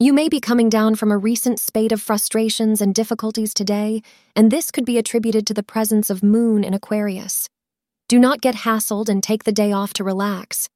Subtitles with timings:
[0.00, 4.00] You may be coming down from a recent spate of frustrations and difficulties today,
[4.36, 7.48] and this could be attributed to the presence of Moon in Aquarius.
[8.06, 10.68] Do not get hassled and take the day off to relax.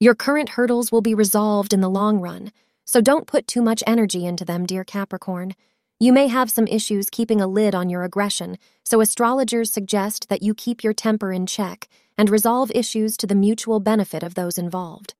[0.00, 2.50] Your current hurdles will be resolved in the long run,
[2.84, 5.54] so don't put too much energy into them, dear Capricorn.
[6.00, 10.42] You may have some issues keeping a lid on your aggression, so astrologers suggest that
[10.42, 14.58] you keep your temper in check and resolve issues to the mutual benefit of those
[14.58, 15.14] involved.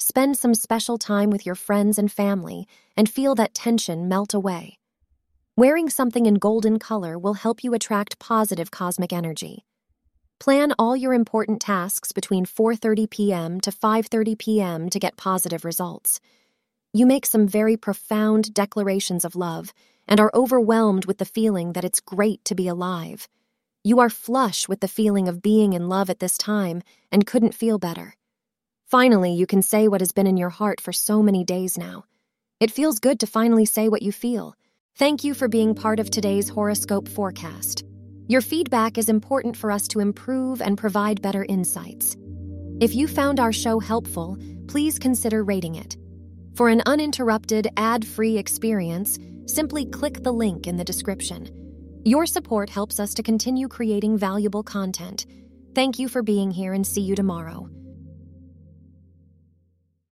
[0.00, 4.78] Spend some special time with your friends and family and feel that tension melt away.
[5.56, 9.64] Wearing something in golden color will help you attract positive cosmic energy.
[10.38, 13.60] Plan all your important tasks between 4:30 p.m.
[13.60, 14.88] to 5:30 p.m.
[14.88, 16.20] to get positive results.
[16.92, 19.74] You make some very profound declarations of love
[20.06, 23.28] and are overwhelmed with the feeling that it's great to be alive.
[23.82, 27.54] You are flush with the feeling of being in love at this time and couldn't
[27.54, 28.14] feel better.
[28.88, 32.06] Finally, you can say what has been in your heart for so many days now.
[32.58, 34.54] It feels good to finally say what you feel.
[34.96, 37.84] Thank you for being part of today's horoscope forecast.
[38.28, 42.16] Your feedback is important for us to improve and provide better insights.
[42.80, 45.98] If you found our show helpful, please consider rating it.
[46.54, 52.00] For an uninterrupted, ad free experience, simply click the link in the description.
[52.06, 55.26] Your support helps us to continue creating valuable content.
[55.74, 57.68] Thank you for being here and see you tomorrow.